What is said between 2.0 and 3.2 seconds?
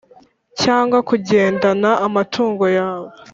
amatungo yawe